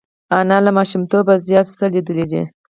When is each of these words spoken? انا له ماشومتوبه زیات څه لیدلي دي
انا 0.37 0.57
له 0.65 0.71
ماشومتوبه 0.77 1.33
زیات 1.47 1.67
څه 1.77 1.85
لیدلي 1.93 2.25
دي 2.31 2.41